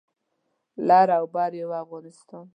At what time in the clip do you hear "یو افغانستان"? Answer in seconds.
1.61-2.45